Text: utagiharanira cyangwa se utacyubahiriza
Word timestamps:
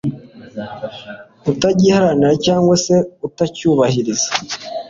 utagiharanira 1.51 2.33
cyangwa 2.45 2.75
se 2.85 2.95
utacyubahiriza 3.27 4.29